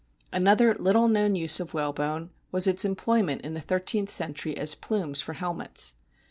[0.33, 5.21] Another little known use of whalebone was its employment in the thirteenth century as plumes
[5.21, 5.93] for helmets.